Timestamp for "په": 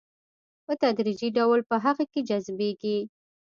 0.65-0.73, 1.69-1.75